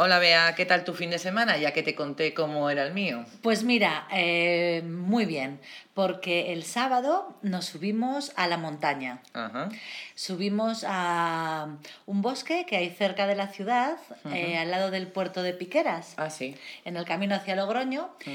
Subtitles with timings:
[0.00, 1.56] Hola Bea, ¿qué tal tu fin de semana?
[1.56, 3.24] Ya que te conté cómo era el mío.
[3.42, 5.58] Pues mira, eh, muy bien,
[5.92, 9.20] porque el sábado nos subimos a la montaña.
[9.32, 9.70] Ajá.
[10.14, 11.66] Subimos a
[12.06, 13.96] un bosque que hay cerca de la ciudad,
[14.32, 16.54] eh, al lado del puerto de Piqueras, Ah, sí.
[16.84, 18.30] en el camino hacia Logroño, Mm.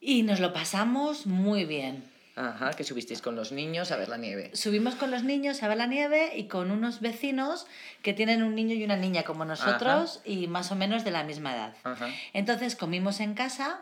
[0.00, 2.02] y nos lo pasamos muy bien.
[2.38, 4.50] Ajá, que subisteis con los niños a ver la nieve.
[4.54, 7.66] Subimos con los niños a ver la nieve y con unos vecinos
[8.02, 11.24] que tienen un niño y una niña como nosotros y más o menos de la
[11.24, 11.74] misma edad.
[11.82, 12.08] Ajá.
[12.32, 13.80] Entonces comimos en casa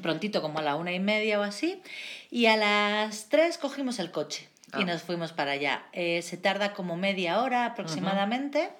[0.00, 1.82] prontito, como a la una y media o así,
[2.30, 4.84] y a las tres cogimos el coche y Ah.
[4.84, 5.82] nos fuimos para allá.
[5.92, 8.70] Eh, se tarda como media hora aproximadamente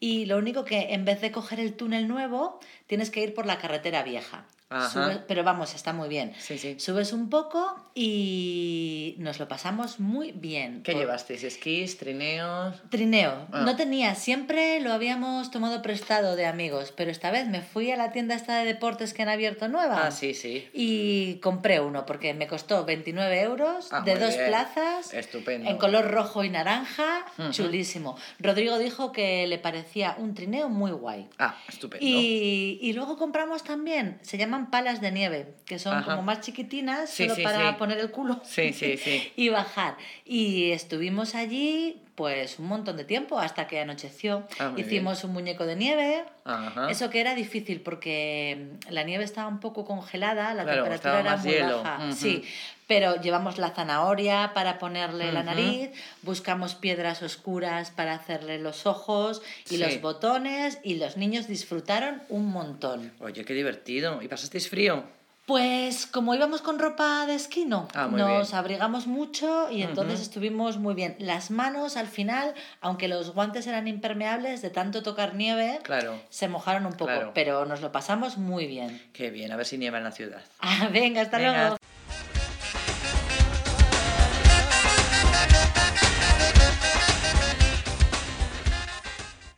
[0.00, 3.46] y lo único que en vez de coger el túnel nuevo, tienes que ir por
[3.46, 4.44] la carretera vieja.
[4.70, 6.34] Subes- pero vamos, está muy bien.
[6.38, 6.78] Sí, sí.
[6.78, 10.82] Subes un poco y nos lo pasamos muy bien.
[10.82, 11.42] ¿Qué Por- llevasteis?
[11.44, 12.76] ¿Esquís, trineos?
[12.90, 13.46] Trineo.
[13.52, 13.62] Ah.
[13.64, 17.96] No tenía, siempre lo habíamos tomado prestado de amigos, pero esta vez me fui a
[17.96, 20.06] la tienda esta de deportes que han abierto nueva.
[20.06, 20.68] Ah, sí, sí.
[20.74, 24.48] Y compré uno porque me costó 29 euros Ah, de dos bien.
[24.48, 25.70] plazas Estupendo.
[25.70, 28.16] en color rojo y naranja, chulísimo.
[28.38, 31.28] Rodrigo dijo que le parecía un trineo muy guay.
[31.38, 32.04] Ah, estupendo.
[32.04, 36.10] Y, y luego compramos también, se llaman palas de nieve, que son Ajá.
[36.12, 37.76] como más chiquitinas, Sí, solo sí, para sí.
[37.78, 38.40] poner el culo
[39.36, 39.96] y bajar.
[40.24, 44.42] Y estuvimos allí pues un montón de tiempo hasta que anocheció.
[44.58, 46.24] Ah, Hicimos un muñeco de nieve.
[46.44, 46.90] Ajá.
[46.90, 51.20] Eso que era difícil porque mm, la nieve estaba un poco congelada, la Claro, temperatura
[51.20, 51.82] era muy hielo.
[51.84, 52.10] baja.
[52.12, 52.42] Sí,
[52.88, 55.90] pero llevamos la zanahoria para ponerle la nariz,
[56.22, 59.78] buscamos piedras oscuras para hacerle los ojos y Sí.
[59.78, 63.12] los botones y los niños disfrutaron un montón.
[63.20, 64.22] Oye, qué divertido.
[64.22, 65.04] ¿Y pasasteis frío?
[65.48, 67.88] Pues como íbamos con ropa de esquí, no.
[67.94, 68.58] Ah, nos bien.
[68.58, 71.16] abrigamos mucho y entonces estuvimos muy bien.
[71.20, 76.20] Las manos al final, aunque los guantes eran impermeables de tanto tocar nieve, Claro.
[76.28, 77.30] se mojaron un poco, Claro.
[77.34, 79.00] pero nos lo pasamos muy bien.
[79.14, 80.42] Qué bien, a ver si nieva en la ciudad.
[80.60, 81.52] Ah, venga, hasta Venga.
[81.62, 81.76] luego.